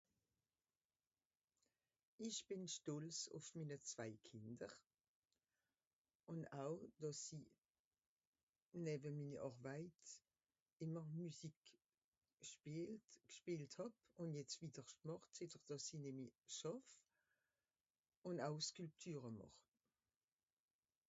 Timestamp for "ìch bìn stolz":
2.27-3.19